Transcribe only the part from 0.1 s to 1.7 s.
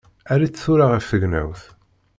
Err-itt tura ɣef tegnawt!